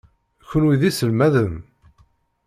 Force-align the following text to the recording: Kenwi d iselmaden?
Kenwi 0.49 0.75
d 0.79 0.81
iselmaden? 0.89 1.53